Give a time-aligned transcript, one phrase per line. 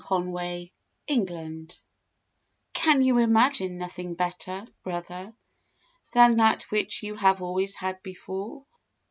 [0.09, 5.35] REASSURANCE * Can you imagine nothing better, brother,
[6.13, 8.65] Than that which you have always had before?